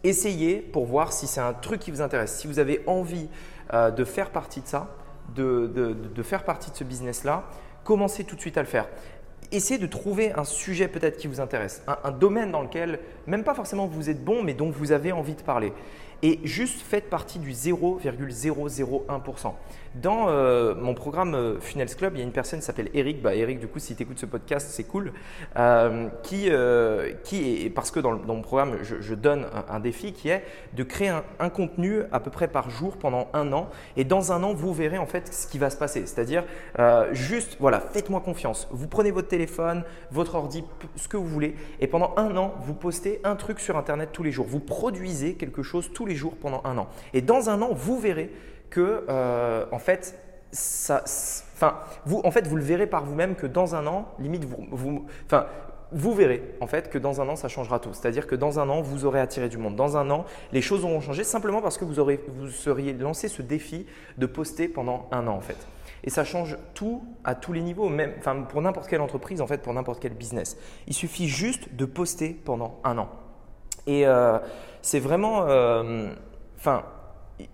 Essayez 0.05 0.61
pour 0.61 0.87
voir 0.87 1.13
si 1.13 1.27
c'est 1.27 1.41
un 1.41 1.53
truc 1.53 1.81
qui 1.81 1.91
vous 1.91 2.03
intéresse. 2.03 2.39
Si 2.39 2.47
vous 2.47 2.61
avez 2.61 2.85
envie 2.87 3.29
euh, 3.75 3.91
de 3.91 4.05
faire 4.05 4.31
partie 4.31 4.61
de 4.61 4.69
ça, 4.69 4.95
de, 5.35 6.23
faire 6.23 6.45
partie 6.45 6.71
de 6.71 6.77
ce 6.77 6.85
business-là, 6.85 7.45
commencez 7.83 8.23
tout 8.23 8.37
de 8.37 8.41
suite 8.41 8.57
à 8.57 8.63
le 8.63 8.69
faire 8.69 8.87
essayez 9.51 9.79
de 9.79 9.87
trouver 9.87 10.33
un 10.35 10.45
sujet 10.45 10.89
peut-être 10.89 11.17
qui 11.17 11.27
vous 11.27 11.41
intéresse, 11.41 11.83
un, 11.87 11.97
un, 12.05 12.11
domaine 12.11 12.51
dans 12.51 12.61
lequel, 12.61 12.99
même 13.27 13.45
pas 13.45 13.55
forcément 13.55 13.87
vous 13.87 14.11
êtes 14.11 14.23
bon, 14.23 14.43
mais 14.43 14.53
dont 14.53 14.69
vous 14.69 14.93
avez 14.93 15.11
envie 15.11 15.37
de 15.37 15.41
parler 15.41 15.73
et 16.23 16.41
juste 16.45 16.81
faites 16.81 17.11
partie 17.11 17.39
du 17.39 17.53
0,001%. 17.53 19.53
Dans 19.95 20.29
euh, 20.29 20.75
mon 20.75 20.95
programme 20.95 21.35
euh, 21.35 21.61
Funnels 21.61 21.95
Club, 21.97 22.15
il 22.15 22.19
y 22.19 22.23
a 22.23 22.25
une 22.25 22.33
personne 22.33 22.61
qui 22.61 22.65
s'appelle 22.65 22.91
Eric. 22.95 23.23
Bah, 23.23 23.35
Eric, 23.35 23.59
du 23.59 23.67
coup, 23.67 23.79
si 23.79 23.97
tu 23.97 24.03
écoutes 24.03 24.19
ce 24.19 24.27
podcast, 24.27 24.69
c'est 24.71 24.85
cool. 24.85 25.13
Euh, 25.57 26.09
qui, 26.23 26.51
qui 27.25 27.65
est, 27.65 27.71
parce 27.71 27.91
que 27.91 28.01
dans, 28.01 28.13
mon 28.13 28.43
programme, 28.43 28.79
je, 28.83 29.15
donne 29.15 29.47
un, 29.69 29.81
défi 29.81 30.13
qui 30.13 30.29
est 30.29 30.45
de 30.75 30.83
créer 30.83 31.13
un, 31.39 31.49
contenu 31.49 32.03
à 32.13 32.21
peu 32.21 32.31
près 32.31 32.49
par 32.49 32.71
jour 32.71 32.97
pendant 32.97 33.29
un 33.33 33.53
an. 33.53 33.69
Et 33.97 34.05
dans 34.05 34.33
un 34.33 34.43
an, 34.43 34.55
vous 34.55 34.73
verrez 34.73 34.99
en 34.99 35.07
fait 35.07 35.33
ce 35.33 35.47
qui 35.47 35.59
va 35.59 35.71
se 35.71 35.77
passer. 35.77 36.07
C'est-à-dire, 36.07 36.45
juste, 37.13 37.57
voilà, 37.61 37.81
faites-moi 37.81 38.21
confiance. 38.21 38.69
Vous 38.71 38.89
prenez 38.89 39.11
votre 39.11 39.29
téléphone, 39.29 39.85
votre 40.11 40.35
ordi, 40.35 40.65
ce 40.97 41.09
que 41.09 41.17
vous 41.17 41.27
voulez. 41.27 41.55
Et 41.81 41.87
pendant 41.87 42.15
un 42.17 42.37
an, 42.37 42.55
vous 42.61 42.75
postez 42.75 43.21
un 43.25 43.37
truc 43.37 43.61
sur 43.61 43.77
Internet 43.77 44.11
tous 44.13 44.23
les 44.23 44.33
jours. 44.33 44.47
Vous 44.49 44.61
produisez 44.61 45.35
quelque 45.35 45.63
chose 45.63 45.91
tous 45.93 46.07
les 46.07 46.08
jours 46.17 46.35
pendant 46.41 46.61
un 46.65 46.79
an. 46.79 46.89
Et 47.13 47.23
dans 47.23 47.51
un 47.51 47.63
an, 47.63 47.71
vous 47.73 47.99
verrez 47.99 48.31
que, 48.71 49.05
euh, 49.09 49.65
en 49.73 49.79
fait, 49.79 50.19
ça, 50.53 51.03
enfin, 51.55 51.79
vous, 52.07 52.21
en 52.25 52.31
fait, 52.31 52.47
vous 52.47 52.57
le 52.57 52.63
verrez 52.63 52.87
par 52.87 53.05
vous-même 53.05 53.35
que 53.35 53.47
dans 53.47 53.75
un 53.75 53.87
an, 53.87 54.09
limite, 54.19 54.45
vous, 54.45 54.67
vous, 54.71 55.07
enfin, 55.27 55.47
vous 55.93 56.13
verrez 56.15 56.43
en 56.61 56.67
fait 56.67 56.91
que 56.91 56.99
dans 56.99 57.21
un 57.21 57.29
an, 57.29 57.37
ça 57.37 57.49
changera 57.49 57.79
tout. 57.79 57.93
C'est-à-dire 57.93 58.27
que 58.27 58.35
dans 58.35 58.59
un 58.59 58.69
an, 58.69 58.83
vous 58.83 59.05
aurez 59.05 59.21
attiré 59.21 59.49
du 59.49 59.59
monde. 59.59 59.77
Dans 59.77 59.97
un 59.97 60.11
an, 60.11 60.25
les 60.53 60.61
choses 60.61 60.85
auront 60.85 61.01
changé 61.01 61.25
simplement 61.25 61.63
parce 61.63 61.79
que 61.79 61.85
vous, 61.85 61.99
aurez, 61.99 62.21
vous 62.29 62.49
seriez 62.49 62.93
lancé 62.93 63.29
ce 63.29 63.43
défi 63.43 63.87
de 64.19 64.27
poster 64.27 64.69
pendant 64.69 65.09
un 65.13 65.27
an 65.27 65.37
en 65.37 65.41
fait. 65.41 65.57
Et 66.05 66.11
ça 66.11 66.25
change 66.25 66.57
tout 66.75 67.03
à 67.25 67.35
tous 67.35 67.53
les 67.53 67.61
niveaux, 67.61 67.89
même 67.89 68.13
enfin, 68.19 68.43
pour 68.43 68.63
n'importe 68.63 68.89
quelle 68.89 69.01
entreprise, 69.01 69.41
en 69.41 69.47
fait, 69.47 69.59
pour 69.59 69.75
n'importe 69.75 70.01
quel 70.01 70.15
business. 70.15 70.57
Il 70.87 70.95
suffit 70.95 71.29
juste 71.29 71.75
de 71.75 71.85
poster 71.85 72.39
pendant 72.45 72.79
un 72.85 72.99
an. 72.99 73.09
Et 73.89 74.07
euh, 74.07 74.39
c'est 74.83 75.01
vraiment, 75.01 75.47
euh, 75.49 76.11
enfin, 76.59 76.85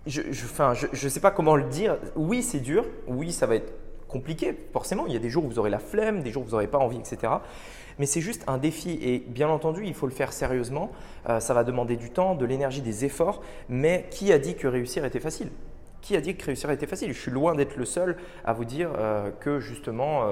je 0.05 0.21
ne 0.21 1.09
sais 1.09 1.21
pas 1.21 1.31
comment 1.31 1.55
le 1.55 1.63
dire. 1.63 1.97
Oui, 2.17 2.43
c'est 2.43 2.59
dur. 2.59 2.85
Oui, 3.07 3.31
ça 3.31 3.47
va 3.47 3.55
être 3.55 3.73
compliqué, 4.09 4.53
forcément. 4.73 5.07
Il 5.07 5.13
y 5.13 5.15
a 5.15 5.19
des 5.19 5.29
jours 5.29 5.45
où 5.45 5.47
vous 5.47 5.59
aurez 5.59 5.69
la 5.69 5.79
flemme, 5.79 6.21
des 6.21 6.31
jours 6.31 6.43
où 6.43 6.45
vous 6.47 6.51
n'aurez 6.51 6.67
pas 6.67 6.77
envie, 6.77 6.97
etc. 6.97 7.31
Mais 7.99 8.05
c'est 8.05 8.19
juste 8.19 8.43
un 8.47 8.57
défi. 8.57 8.99
Et 9.01 9.19
bien 9.19 9.47
entendu, 9.47 9.85
il 9.85 9.93
faut 9.93 10.07
le 10.07 10.11
faire 10.11 10.33
sérieusement. 10.33 10.91
Euh, 11.29 11.39
ça 11.39 11.53
va 11.53 11.63
demander 11.63 11.95
du 11.95 12.09
temps, 12.09 12.35
de 12.35 12.43
l'énergie, 12.43 12.81
des 12.81 13.05
efforts. 13.05 13.41
Mais 13.69 14.07
qui 14.11 14.33
a 14.33 14.37
dit 14.37 14.55
que 14.55 14.67
réussir 14.67 15.05
était 15.05 15.21
facile? 15.21 15.47
Qui 16.01 16.17
a 16.17 16.21
dit 16.21 16.35
que 16.35 16.45
réussir 16.45 16.69
était 16.69 16.85
facile? 16.85 17.13
Je 17.13 17.19
suis 17.19 17.31
loin 17.31 17.55
d'être 17.55 17.77
le 17.77 17.85
seul 17.85 18.17
à 18.43 18.51
vous 18.51 18.65
dire 18.65 18.89
que 19.39 19.59
justement, 19.59 20.29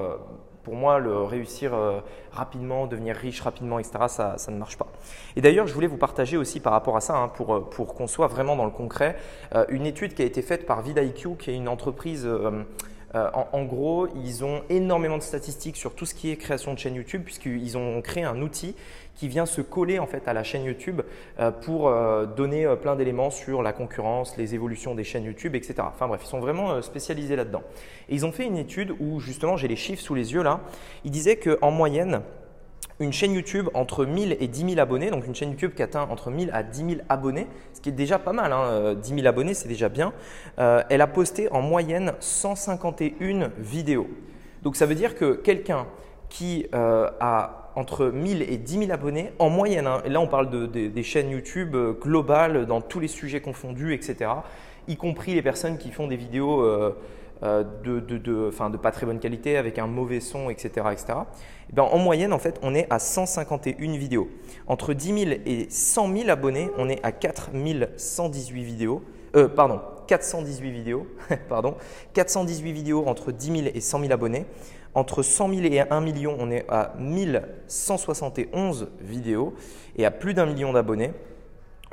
pour 0.63 0.75
moi, 0.75 1.00
le 1.00 1.24
réussir 1.24 1.74
euh, 1.74 2.00
rapidement, 2.31 2.88
devenir 2.88 3.15
riche 3.15 3.42
rapidement, 3.42 3.80
etc., 3.80 4.06
ça, 4.07 4.38
ça 4.38 4.51
ne 4.51 4.57
marche 4.57 4.77
pas. 4.77 4.88
Et 5.36 5.42
d'ailleurs, 5.42 5.68
je 5.68 5.74
voulais 5.74 5.88
vous 5.88 5.98
partager 5.98 6.38
aussi 6.38 6.60
par 6.60 6.74
rapport 6.74 6.95
à 6.95 7.01
ça, 7.01 7.18
hein, 7.18 7.27
pour, 7.27 7.54
euh, 7.54 7.60
pour 7.60 7.94
qu'on 7.94 8.07
soit 8.07 8.27
vraiment 8.27 8.56
dans 8.56 8.65
le 8.65 8.71
concret, 8.71 9.18
euh, 9.56 9.65
une 9.69 9.86
étude 9.86 10.13
qui 10.13 10.21
a 10.21 10.25
été 10.25 10.42
faite 10.42 10.65
par 10.65 10.81
VidIQ, 10.81 11.36
qui 11.38 11.51
est 11.51 11.56
une 11.56 11.68
entreprise 11.68 12.27
en, 13.13 13.63
gros, 13.63 14.07
ils 14.15 14.44
ont 14.44 14.62
énormément 14.69 15.18
de 15.18 15.24
statistiques 15.24 15.77
sur 15.77 15.94
tout 15.94 16.06
ce 16.06 16.15
qui 16.15 16.31
est 16.31 16.36
création 16.36 16.74
de 16.74 16.80
chaîne 16.80 16.95
YouTube, 16.95 17.21
puisqu'ils 17.24 17.77
ont 17.77 18.01
créé 18.01 18.24
un 18.24 18.42
outil 18.42 18.75
qui 19.15 19.27
vient 19.27 19.45
se 19.45 19.62
coller 19.62 20.00
en 20.00 20.07
fait 20.07 20.27
à 20.27 20.33
la 20.33 20.44
chaîne 20.44 20.63
YouTube 20.63 21.01
euh, 21.39 21.51
pour 21.51 21.88
euh, 21.88 22.25
donner 22.25 22.68
plein 22.81 22.95
d'éléments 22.95 23.30
sur 23.30 23.62
la 23.62 23.71
concurrence, 23.71 24.36
les 24.38 24.56
évolutions 24.56 24.95
des 24.95 25.04
chaînes 25.04 25.25
YouTube, 25.25 25.56
etc. 25.56 25.75
Enfin 25.81 26.07
bref, 26.07 26.21
ils 26.24 26.27
sont 26.27 26.39
vraiment 26.39 26.81
spécialisés 26.81 27.36
là-dedans. 27.36 27.62
Et 28.10 28.15
ils 28.15 28.25
ont 28.25 28.31
fait 28.31 28.45
une 28.45 28.57
étude 28.57 28.95
où 29.00 29.19
justement, 29.19 29.57
j'ai 29.57 29.68
les 29.68 29.75
chiffres 29.75 30.02
sous 30.02 30.16
les 30.16 30.33
yeux 30.33 30.42
là, 30.42 30.61
ils 31.06 31.11
disaient 31.11 31.37
qu'en 31.37 31.69
moyenne, 31.69 32.21
une 33.00 33.14
chaîne 33.14 33.33
YouTube 33.33 33.69
entre 33.73 34.06
1000 34.06 34.38
et 34.40 34.47
10 34.47 34.69
000 34.69 34.80
abonnés, 34.80 35.09
donc 35.09 35.26
une 35.26 35.35
chaîne 35.35 35.52
YouTube 35.52 35.73
qui 35.76 35.83
atteint 35.83 36.07
entre 36.09 36.30
1000 36.31 36.52
à 36.54 36.64
10 36.64 36.78
000 36.78 37.02
abonnés, 37.09 37.47
ce 37.73 37.81
qui 37.81 37.90
est 37.90 37.94
déjà 37.94 38.19
pas 38.19 38.33
mal, 38.33 38.52
hein, 38.54 38.94
10 38.95 39.12
euh, 39.12 39.16
000 39.16 39.28
abonnés 39.28 39.54
c'est 39.54 39.68
déjà 39.68 39.90
bien, 39.90 40.14
euh, 40.59 40.83
elle 40.90 41.02
a 41.02 41.07
posté 41.07 41.52
en 41.52 41.62
moyenne 41.62 42.14
151 42.19 43.52
vidéos. 43.57 44.07
Donc 44.62 44.76
ça 44.76 44.85
veut 44.85 44.95
dire 44.95 45.16
que 45.16 45.33
quelqu'un 45.33 45.88
qui 46.30 46.68
euh, 46.73 47.09
a 47.19 47.71
entre 47.76 48.06
1000 48.06 48.44
et 48.44 48.57
10 48.57 48.80
000 48.80 48.92
abonnés 48.92 49.31
en 49.40 49.50
moyenne, 49.50 49.88
hein, 49.88 50.02
et 50.06 50.09
là 50.09 50.19
on 50.19 50.28
parle 50.28 50.50
de, 50.50 50.66
des 50.68 51.04
chaînes 51.04 51.31
YouTube 51.31 51.76
globales 52.00 52.66
dans 52.68 52.81
tous 52.81 53.00
les 53.00 53.07
sujets 53.07 53.42
confondus, 53.42 53.94
etc., 53.94 54.30
y 54.88 54.97
compris 54.97 55.33
les 55.33 55.42
personnes 55.42 55.78
qui 55.78 55.92
font 55.92 56.07
des 56.07 56.16
vidéos 56.16 56.62
euh, 56.62 56.95
de, 57.44 58.00
de, 58.00 58.18
de, 58.18 58.78
pas 58.78 58.92
très 58.92 59.06
bonne 59.06 59.19
qualité, 59.19 59.57
avec 59.57 59.78
un 59.78 59.88
mauvais 59.88 60.19
son, 60.19 60.50
etc. 60.50 60.88
etc. 60.92 61.06
Et 61.09 61.69
eh 61.69 61.73
ben, 61.73 61.83
en 61.83 61.97
moyenne, 61.97 62.33
en 62.33 62.40
fait, 62.40 62.59
on 62.62 62.73
est 62.73 62.88
à 62.90 63.00
151 63.00 63.97
vidéos. 63.97 64.30
Entre 64.68 64.94
10 64.94 65.26
000 65.26 65.31
et 65.45 65.68
100 65.69 66.16
000 66.16 66.30
abonnés, 66.30 66.69
on 66.78 66.90
est 66.90 67.04
à 67.04 67.12
4 67.12 67.52
118 67.97 68.64
vidéos. 68.64 69.04
Euh, 69.35 69.47
pardon, 69.47 69.81
418 70.07 70.71
vidéos. 70.71 71.07
pardon, 71.50 71.76
418 72.14 72.71
vidéos 72.71 73.04
entre 73.07 73.31
10 73.31 73.45
000 73.64 73.68
et 73.73 73.81
100 73.81 74.00
000 74.02 74.12
abonnés. 74.12 74.45
Entre 74.95 75.23
100 75.23 75.50
000 75.50 75.62
et 75.66 75.80
1 75.80 76.02
million, 76.02 76.38
on 76.40 76.52
est 76.52 76.66
à 76.69 76.94
1171 77.00 78.90
vidéos. 79.02 79.56
Et 79.95 80.06
à 80.06 80.12
plus 80.12 80.33
d'un 80.33 80.45
million 80.45 80.71
d'abonnés, 80.73 81.12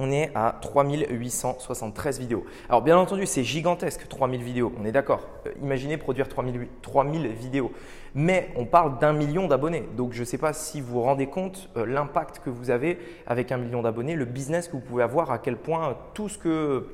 on 0.01 0.11
est 0.11 0.31
à 0.35 0.57
3873 0.61 2.19
vidéos. 2.19 2.45
Alors 2.69 2.81
bien 2.81 2.97
entendu, 2.97 3.27
c'est 3.27 3.45
gigantesque, 3.45 4.09
3000 4.09 4.43
vidéos, 4.43 4.73
on 4.81 4.85
est 4.87 4.93
d'accord. 4.93 5.29
Euh, 5.47 5.53
imaginez 5.63 5.99
produire 5.99 6.29
3000, 6.29 6.69
3000 6.81 7.29
vidéos. 7.29 7.71
Mais 8.15 8.49
on 8.57 8.65
parle 8.65 8.99
d'un 8.99 9.13
million 9.13 9.47
d'abonnés. 9.47 9.87
Donc 9.97 10.13
je 10.15 10.21
ne 10.21 10.25
sais 10.25 10.39
pas 10.39 10.53
si 10.55 10.81
vous 10.81 10.95
vous 10.95 11.03
rendez 11.03 11.27
compte 11.27 11.69
euh, 11.77 11.85
l'impact 11.85 12.41
que 12.43 12.51
vous 12.51 12.71
avez 12.71 12.99
avec 13.27 13.53
un 13.53 13.59
million 13.59 13.83
d'abonnés, 13.83 14.15
le 14.15 14.25
business 14.25 14.69
que 14.69 14.73
vous 14.73 14.81
pouvez 14.81 15.03
avoir, 15.03 15.31
à 15.31 15.39
quel 15.39 15.57
point 15.57 15.97
tout 16.15 16.29
ce 16.29 16.39
que, 16.39 16.87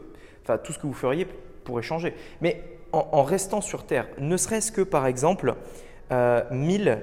vous 0.82 0.92
feriez 0.92 1.26
pourrait 1.64 1.82
changer. 1.82 2.14
Mais 2.40 2.62
en, 2.92 3.22
restant 3.22 3.60
sur 3.60 3.84
Terre, 3.84 4.06
ne 4.18 4.36
serait-ce 4.36 4.72
que 4.72 4.80
par 4.80 5.06
exemple 5.06 5.54
1000, 6.10 7.02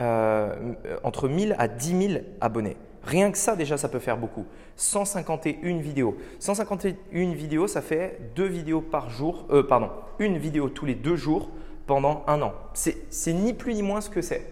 euh, 0.00 0.74
entre 1.02 1.28
1000 1.28 1.54
à 1.58 1.68
10 1.68 2.08
000 2.08 2.24
abonnés. 2.40 2.76
Rien 3.04 3.30
que 3.30 3.38
ça, 3.38 3.54
déjà, 3.54 3.76
ça 3.76 3.88
peut 3.88 3.98
faire 3.98 4.16
beaucoup. 4.16 4.46
151 4.76 5.78
vidéos. 5.78 6.16
151 6.38 7.32
vidéos, 7.32 7.66
ça 7.66 7.82
fait 7.82 8.18
deux 8.34 8.46
vidéos 8.46 8.80
par 8.80 9.10
jour, 9.10 9.46
euh, 9.50 9.62
pardon, 9.62 9.90
une 10.18 10.38
vidéo 10.38 10.68
tous 10.68 10.86
les 10.86 10.94
deux 10.94 11.16
jours 11.16 11.50
pendant 11.86 12.24
un 12.26 12.40
an. 12.40 12.54
C'est 12.72 13.32
ni 13.32 13.52
plus 13.52 13.74
ni 13.74 13.82
moins 13.82 14.00
ce 14.00 14.08
que 14.08 14.22
c'est. 14.22 14.50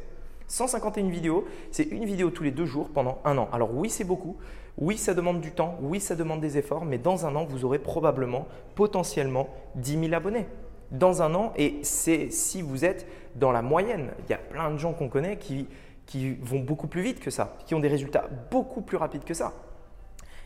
151 0.49 1.09
vidéos, 1.09 1.47
c'est 1.71 1.85
une 1.85 2.05
vidéo 2.05 2.29
tous 2.29 2.43
les 2.43 2.51
deux 2.51 2.67
jours 2.67 2.91
pendant 2.91 3.19
un 3.25 3.39
an. 3.39 3.49
Alors 3.53 3.71
oui, 3.75 3.89
c'est 3.89 4.05
beaucoup. 4.05 4.37
Oui, 4.77 4.99
ça 4.99 5.15
demande 5.15 5.41
du 5.41 5.51
temps. 5.51 5.79
Oui, 5.81 5.99
ça 5.99 6.15
demande 6.15 6.41
des 6.41 6.59
efforts. 6.59 6.85
Mais 6.85 6.99
dans 6.99 7.25
un 7.25 7.35
an, 7.37 7.45
vous 7.45 7.65
aurez 7.65 7.79
probablement, 7.79 8.47
potentiellement, 8.75 9.49
10 9.77 10.01
000 10.09 10.15
abonnés. 10.15 10.47
Dans 10.91 11.23
un 11.23 11.35
an, 11.35 11.55
et 11.57 11.79
c'est 11.83 12.31
si 12.31 12.61
vous 12.61 12.85
êtes 12.85 13.07
dans 13.37 13.51
la 13.51 13.63
moyenne. 13.63 14.11
Il 14.27 14.31
y 14.31 14.35
a 14.35 14.39
plein 14.39 14.71
de 14.71 14.77
gens 14.77 14.93
qu'on 14.93 15.09
connaît 15.09 15.39
qui 15.39 15.69
qui 16.07 16.35
vont 16.35 16.61
beaucoup 16.61 16.87
plus 16.87 17.03
vite 17.03 17.21
que 17.21 17.31
ça, 17.31 17.57
qui 17.67 17.75
ont 17.75 17.81
des 17.81 17.89
résultats 17.89 18.29
beaucoup 18.51 18.83
plus 18.83 18.97
rapides 18.97 19.25
que 19.25 19.35
ça. 19.35 19.53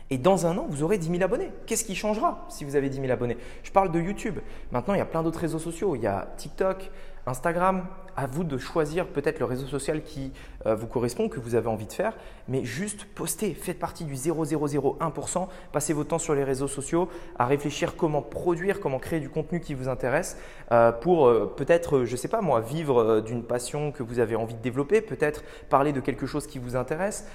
Et 0.09 0.17
dans 0.17 0.45
un 0.45 0.57
an, 0.57 0.67
vous 0.69 0.83
aurez 0.83 0.97
10 0.97 1.09
000 1.09 1.23
abonnés. 1.23 1.51
Qu'est-ce 1.65 1.83
qui 1.83 1.95
changera 1.95 2.45
si 2.49 2.63
vous 2.63 2.75
avez 2.75 2.89
10 2.89 3.01
000 3.01 3.11
abonnés? 3.11 3.37
Je 3.63 3.71
parle 3.71 3.91
de 3.91 3.99
YouTube. 3.99 4.39
Maintenant, 4.71 4.93
il 4.93 4.99
y 4.99 5.01
a 5.01 5.05
plein 5.05 5.21
d'autres 5.21 5.39
réseaux 5.39 5.59
sociaux. 5.59 5.95
Il 5.95 6.01
y 6.01 6.07
a 6.07 6.29
TikTok, 6.37 6.89
Instagram, 7.27 7.85
à 8.15 8.25
vous 8.25 8.43
de 8.43 8.57
choisir 8.57 9.05
peut-être 9.05 9.39
le 9.39 9.45
réseau 9.45 9.67
social 9.67 10.01
qui 10.01 10.31
euh, 10.65 10.73
vous 10.73 10.87
correspond, 10.87 11.29
que 11.29 11.39
vous 11.39 11.53
avez 11.53 11.67
envie 11.67 11.85
de 11.85 11.93
faire, 11.93 12.13
mais 12.47 12.63
juste 12.63 13.05
postez, 13.05 13.53
faites 13.53 13.77
partie 13.77 14.05
du 14.05 14.15
0,001%, 14.15 15.47
passez 15.71 15.93
votre 15.93 16.09
temps 16.09 16.19
sur 16.19 16.33
les 16.33 16.43
réseaux 16.43 16.67
sociaux 16.67 17.09
à 17.37 17.45
réfléchir 17.45 17.95
comment 17.95 18.21
produire, 18.23 18.79
comment 18.79 18.97
créer 18.97 19.19
du 19.19 19.29
contenu 19.29 19.59
qui 19.59 19.75
vous 19.75 19.87
intéresse 19.87 20.37
euh, 20.71 20.91
pour 20.91 21.27
euh, 21.27 21.53
peut-être, 21.55 22.05
je 22.05 22.11
ne 22.11 22.17
sais 22.17 22.27
pas 22.27 22.41
moi, 22.41 22.61
vivre 22.61 23.21
d'une 23.21 23.43
passion 23.43 23.91
que 23.91 24.01
vous 24.01 24.19
avez 24.19 24.35
envie 24.35 24.55
de 24.55 24.61
développer, 24.61 25.01
peut-être 25.01 25.43
parler 25.69 25.93
de 25.93 25.99
quelque 25.99 26.25
chose 26.25 26.47
qui 26.47 26.57
vous 26.57 26.75
intéresse, 26.75 27.27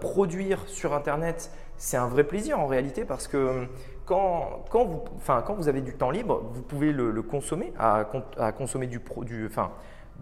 produire 0.00 0.64
sur 0.66 0.92
Internet 0.92 1.50
c'est 1.78 1.96
un 1.96 2.08
vrai 2.08 2.24
plaisir 2.24 2.58
en 2.58 2.66
réalité 2.66 3.04
parce 3.04 3.28
que 3.28 3.66
quand, 4.06 4.64
quand, 4.70 4.84
vous, 4.84 5.04
quand 5.26 5.54
vous 5.54 5.68
avez 5.68 5.82
du 5.82 5.94
temps 5.94 6.10
libre, 6.10 6.42
vous 6.54 6.62
pouvez 6.62 6.92
le, 6.92 7.22
consommer, 7.22 7.72
à, 7.78 8.06
à 8.38 8.52
consommer 8.52 8.86
du, 8.86 9.00
du, 9.22 9.46
enfin, 9.46 9.72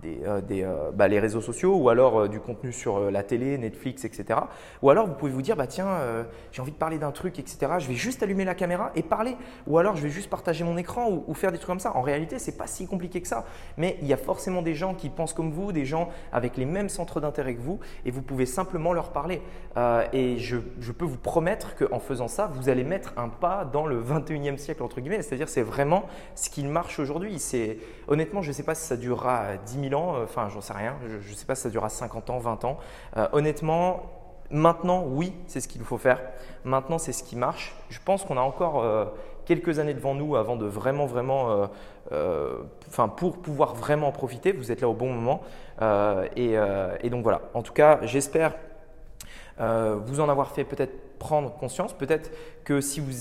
des, 0.02 0.20
euh, 0.24 0.40
euh, 0.50 0.90
bah, 0.92 1.08
les 1.08 1.18
réseaux 1.18 1.40
sociaux 1.40 1.76
ou 1.76 1.88
alors 1.88 2.22
euh, 2.22 2.28
du 2.28 2.40
contenu 2.40 2.72
sur 2.72 3.10
la 3.10 3.22
télé, 3.22 3.58
Netflix, 3.58 4.04
etc. 4.04 4.40
Ou 4.82 4.90
alors 4.90 5.06
vous 5.06 5.14
pouvez 5.14 5.32
vous 5.32 5.42
dire, 5.42 5.56
bah, 5.56 5.66
tiens, 5.66 5.88
j'ai 6.52 6.62
envie 6.62 6.72
de 6.72 6.76
parler 6.76 6.98
d'un 6.98 7.10
truc, 7.10 7.38
etc. 7.38 7.72
Je 7.78 7.88
vais 7.88 7.94
juste 7.94 8.22
allumer 8.22 8.44
la 8.44 8.54
caméra 8.54 8.90
et 8.94 9.02
parler. 9.02 9.36
Ou 9.66 9.78
alors 9.78 9.96
je 9.96 10.02
vais 10.02 10.10
juste 10.10 10.30
partager 10.30 10.64
mon 10.64 10.76
écran 10.76 11.10
ou, 11.26 11.34
faire 11.34 11.52
des 11.52 11.58
trucs 11.58 11.68
comme 11.68 11.80
ça. 11.80 11.96
En 11.96 12.02
réalité, 12.02 12.38
ce 12.38 12.50
n'est 12.50 12.56
pas 12.56 12.66
si 12.66 12.86
compliqué 12.86 13.20
que 13.20 13.28
ça. 13.28 13.44
Mais 13.76 13.98
il 14.02 14.08
y 14.08 14.12
a 14.12 14.16
forcément 14.16 14.62
des 14.62 14.74
gens 14.74 14.94
qui 14.94 15.08
pensent 15.08 15.32
comme 15.32 15.50
vous, 15.50 15.72
des 15.72 15.84
gens 15.84 16.08
avec 16.32 16.56
les 16.56 16.64
mêmes 16.64 16.88
centres 16.88 17.20
d'intérêt 17.20 17.54
que 17.54 17.60
vous 17.60 17.80
et 18.04 18.10
vous 18.10 18.22
pouvez 18.22 18.46
simplement 18.46 18.92
leur 18.92 19.12
parler. 19.12 19.42
et 20.12 20.38
je, 20.38 20.56
je, 20.80 20.92
peux 20.92 21.04
vous 21.04 21.18
promettre 21.18 21.74
qu'en 21.74 21.98
faisant 21.98 22.28
ça, 22.28 22.50
vous 22.52 22.68
allez 22.68 22.84
mettre 22.84 23.14
un 23.16 23.28
pas 23.28 23.64
dans 23.64 23.86
le 23.86 24.00
21e 24.00 24.56
siècle, 24.56 24.82
entre 24.82 25.00
guillemets. 25.00 25.22
C'est-à-dire, 25.22 25.48
c'est 25.48 25.62
vraiment 25.62 26.04
ce 26.34 26.50
qui 26.50 26.64
marche 26.64 26.98
aujourd'hui. 26.98 27.40
Honnêtement, 28.08 28.42
je 28.42 28.48
ne 28.48 28.52
sais 28.52 28.62
pas 28.62 28.74
si 28.74 28.86
ça 28.86 28.96
durera 28.96 29.56
10 29.56 29.80
000 29.80 29.83
ans, 29.92 30.16
euh, 30.16 30.24
enfin 30.24 30.48
j'en 30.48 30.60
sais 30.60 30.72
rien, 30.72 30.96
je 31.20 31.34
sais 31.34 31.46
pas 31.46 31.54
si 31.54 31.62
ça 31.62 31.70
durera 31.70 31.88
50 31.88 32.30
ans, 32.30 32.38
20 32.38 32.64
ans. 32.64 32.78
Euh, 33.16 33.26
honnêtement, 33.32 34.02
maintenant, 34.50 35.04
oui, 35.06 35.34
c'est 35.46 35.60
ce 35.60 35.68
qu'il 35.68 35.82
faut 35.82 35.98
faire. 35.98 36.20
Maintenant, 36.64 36.98
c'est 36.98 37.12
ce 37.12 37.22
qui 37.22 37.36
marche. 37.36 37.74
Je 37.90 37.98
pense 38.04 38.24
qu'on 38.24 38.36
a 38.36 38.40
encore 38.40 38.82
euh, 38.82 39.06
quelques 39.44 39.78
années 39.78 39.94
devant 39.94 40.14
nous 40.14 40.36
avant 40.36 40.56
de 40.56 40.66
vraiment, 40.66 41.06
vraiment, 41.06 41.68
enfin 42.88 43.08
pour 43.08 43.38
pouvoir 43.38 43.74
vraiment 43.74 44.08
en 44.08 44.12
profiter. 44.12 44.52
Vous 44.52 44.72
êtes 44.72 44.80
là 44.80 44.88
au 44.88 44.94
bon 44.94 45.12
moment. 45.12 45.42
Et, 46.36 47.10
donc 47.10 47.22
voilà, 47.22 47.42
en 47.52 47.62
tout 47.62 47.74
cas, 47.74 47.98
j'espère 48.02 48.54
vous 49.58 50.20
en 50.20 50.28
avoir 50.30 50.52
fait 50.52 50.64
peut-être 50.64 51.18
prendre 51.18 51.52
conscience. 51.52 51.92
Peut-être 51.92 52.30
que 52.64 52.80
si 52.80 53.00
vous, 53.00 53.12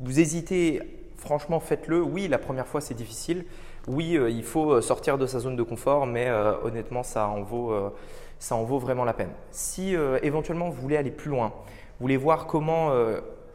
vous 0.00 0.20
hésitez, 0.20 0.80
franchement, 1.16 1.58
faites-le. 1.58 2.00
Oui, 2.00 2.28
la 2.28 2.38
première 2.38 2.68
fois, 2.68 2.80
c'est 2.80 2.94
difficile 2.94 3.44
oui, 3.88 4.16
euh, 4.16 4.30
il 4.30 4.44
faut 4.44 4.72
euh, 4.72 4.80
sortir 4.80 5.18
de 5.18 5.26
sa 5.26 5.40
zone 5.40 5.56
de 5.56 5.62
confort, 5.62 6.06
mais 6.06 6.28
euh, 6.28 6.54
honnêtement, 6.62 7.02
ça 7.02 7.28
en, 7.28 7.42
vaut, 7.42 8.78
vraiment 8.78 9.04
la 9.04 9.12
peine. 9.12 9.30
Si 9.50 9.94
éventuellement 10.22 10.68
vous 10.68 10.80
voulez 10.80 10.96
aller 10.96 11.10
plus 11.10 11.30
loin, 11.30 11.48
vous 11.48 12.04
voulez 12.04 12.16
voir 12.16 12.46
comment 12.46 12.92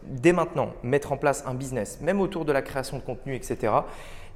dès 0.03 0.31
maintenant 0.31 0.71
mettre 0.83 1.11
en 1.11 1.17
place 1.17 1.43
un 1.45 1.53
business, 1.53 1.99
même 2.01 2.21
autour 2.21 2.45
de 2.45 2.53
la 2.53 2.61
création 2.61 2.97
de 2.97 3.03
contenu, 3.03 3.35
etc. 3.35 3.73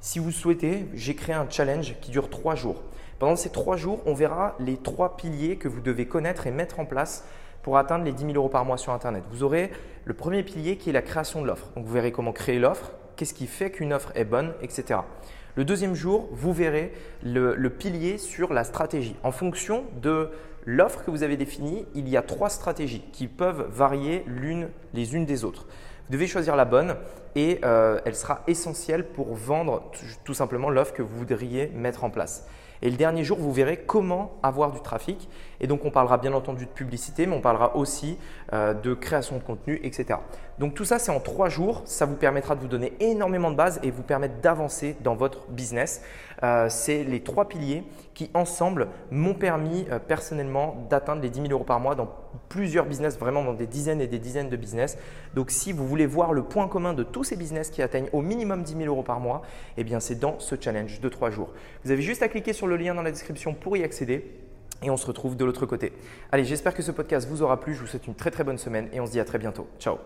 Si 0.00 0.18
vous 0.18 0.30
souhaitez, 0.30 0.86
j'ai 0.92 1.14
créé 1.14 1.34
un 1.34 1.46
challenge 1.48 1.96
qui 2.02 2.10
dure 2.10 2.28
trois 2.28 2.54
jours. 2.54 2.82
Pendant 3.18 3.36
ces 3.36 3.50
trois 3.50 3.76
jours, 3.76 4.00
on 4.04 4.12
verra 4.12 4.54
les 4.58 4.76
trois 4.76 5.16
piliers 5.16 5.56
que 5.56 5.68
vous 5.68 5.80
devez 5.80 6.06
connaître 6.06 6.46
et 6.46 6.50
mettre 6.50 6.80
en 6.80 6.84
place 6.84 7.24
pour 7.62 7.78
atteindre 7.78 8.04
les 8.04 8.12
10 8.12 8.24
000 8.24 8.34
euros 8.34 8.48
par 8.48 8.64
mois 8.64 8.76
sur 8.76 8.92
Internet. 8.92 9.22
Vous 9.30 9.44
aurez 9.44 9.70
le 10.04 10.12
premier 10.12 10.42
pilier 10.42 10.76
qui 10.76 10.90
est 10.90 10.92
la 10.92 11.02
création 11.02 11.40
de 11.40 11.46
l'offre. 11.46 11.68
Donc 11.76 11.86
vous 11.86 11.92
verrez 11.92 12.12
comment 12.12 12.32
créer 12.32 12.58
l'offre, 12.58 12.90
qu'est-ce 13.16 13.32
qui 13.32 13.46
fait 13.46 13.70
qu'une 13.70 13.92
offre 13.92 14.12
est 14.16 14.24
bonne, 14.24 14.52
etc. 14.60 15.00
Le 15.54 15.66
deuxième 15.66 15.94
jour, 15.94 16.30
vous 16.32 16.54
verrez 16.54 16.94
le, 17.22 17.68
pilier 17.68 18.16
sur 18.16 18.54
la 18.54 18.64
stratégie. 18.64 19.16
En 19.22 19.32
fonction 19.32 19.84
de 20.00 20.30
l'offre 20.64 21.04
que 21.04 21.10
vous 21.10 21.22
avez 21.22 21.36
définie, 21.36 21.84
il 21.94 22.08
y 22.08 22.16
a 22.16 22.22
trois 22.22 22.48
stratégies 22.48 23.04
qui 23.12 23.28
peuvent 23.28 23.66
varier 23.70 24.24
l'une 24.26 24.70
les 24.94 25.14
unes 25.14 25.26
des 25.26 25.44
autres. 25.44 25.66
Vous 26.06 26.12
devez 26.14 26.26
choisir 26.26 26.56
la 26.56 26.64
bonne 26.64 26.96
et 27.34 27.60
euh, 27.64 28.00
elle 28.06 28.14
sera 28.14 28.42
essentielle 28.46 29.06
pour 29.06 29.34
vendre 29.34 29.90
tout 30.24 30.32
simplement 30.32 30.70
l'offre 30.70 30.94
que 30.94 31.02
vous 31.02 31.18
voudriez 31.18 31.66
mettre 31.74 32.04
en 32.04 32.08
place. 32.08 32.46
Et 32.80 32.90
le 32.90 32.96
dernier 32.96 33.22
jour, 33.22 33.38
vous 33.38 33.52
verrez 33.52 33.76
comment 33.76 34.32
avoir 34.42 34.72
du 34.72 34.80
trafic. 34.80 35.28
Et 35.60 35.68
donc, 35.68 35.84
on 35.84 35.90
parlera 35.90 36.18
bien 36.18 36.32
entendu 36.32 36.64
de 36.64 36.70
publicité, 36.70 37.26
mais 37.26 37.36
on 37.36 37.40
parlera 37.40 37.76
aussi 37.76 38.18
euh, 38.52 38.74
de 38.74 38.92
création 38.92 39.36
de 39.36 39.42
contenu, 39.42 39.80
etc. 39.84 40.18
Donc, 40.58 40.74
tout 40.74 40.84
ça, 40.84 40.98
c'est 40.98 41.10
en 41.10 41.20
trois 41.20 41.48
jours. 41.48 41.82
Ça 41.84 42.06
vous 42.06 42.16
permettra 42.16 42.54
de 42.54 42.60
vous 42.60 42.68
donner 42.68 42.92
énormément 43.00 43.50
de 43.50 43.56
bases 43.56 43.80
et 43.82 43.90
vous 43.90 44.02
permettre 44.02 44.40
d'avancer 44.40 44.96
dans 45.02 45.14
votre 45.14 45.48
business. 45.48 46.02
Euh, 46.42 46.66
c'est 46.68 47.04
les 47.04 47.20
trois 47.20 47.48
piliers 47.48 47.84
qui, 48.14 48.30
ensemble, 48.34 48.88
m'ont 49.10 49.34
permis 49.34 49.86
euh, 49.90 49.98
personnellement 49.98 50.86
d'atteindre 50.90 51.22
les 51.22 51.30
10 51.30 51.42
000 51.42 51.52
euros 51.52 51.64
par 51.64 51.80
mois 51.80 51.94
dans 51.94 52.08
plusieurs 52.48 52.86
business, 52.86 53.18
vraiment 53.18 53.44
dans 53.44 53.54
des 53.54 53.66
dizaines 53.66 54.00
et 54.00 54.06
des 54.06 54.18
dizaines 54.18 54.50
de 54.50 54.56
business. 54.56 54.98
Donc, 55.34 55.50
si 55.50 55.72
vous 55.72 55.86
voulez 55.86 56.06
voir 56.06 56.32
le 56.32 56.42
point 56.42 56.68
commun 56.68 56.92
de 56.92 57.02
tous 57.02 57.24
ces 57.24 57.36
business 57.36 57.70
qui 57.70 57.82
atteignent 57.82 58.08
au 58.12 58.20
minimum 58.20 58.62
10 58.62 58.76
000 58.76 58.84
euros 58.86 59.02
par 59.02 59.20
mois, 59.20 59.42
eh 59.76 59.84
bien, 59.84 60.00
c'est 60.00 60.18
dans 60.18 60.38
ce 60.38 60.56
challenge 60.60 61.00
de 61.00 61.08
trois 61.08 61.30
jours. 61.30 61.52
Vous 61.84 61.90
avez 61.90 62.02
juste 62.02 62.22
à 62.22 62.28
cliquer 62.28 62.52
sur 62.52 62.66
le 62.66 62.76
lien 62.76 62.94
dans 62.94 63.02
la 63.02 63.10
description 63.10 63.54
pour 63.54 63.76
y 63.76 63.84
accéder. 63.84 64.38
Et 64.82 64.90
on 64.90 64.96
se 64.96 65.06
retrouve 65.06 65.36
de 65.36 65.44
l'autre 65.44 65.64
côté. 65.64 65.92
Allez, 66.32 66.44
j'espère 66.44 66.74
que 66.74 66.82
ce 66.82 66.90
podcast 66.90 67.28
vous 67.28 67.42
aura 67.42 67.60
plu. 67.60 67.74
Je 67.74 67.80
vous 67.80 67.86
souhaite 67.86 68.06
une 68.06 68.16
très 68.16 68.30
très 68.30 68.44
bonne 68.44 68.58
semaine 68.58 68.88
et 68.92 69.00
on 69.00 69.06
se 69.06 69.12
dit 69.12 69.20
à 69.20 69.24
très 69.24 69.38
bientôt. 69.38 69.68
Ciao 69.78 69.98